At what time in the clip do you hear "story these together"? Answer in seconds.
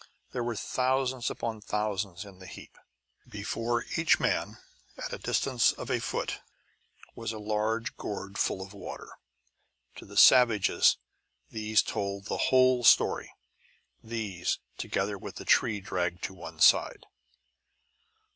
12.83-15.19